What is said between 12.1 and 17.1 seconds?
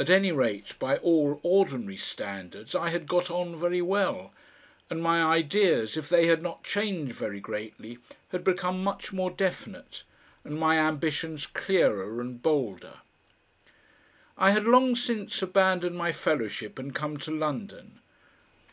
and bolder. I had long since abandoned my fellowship and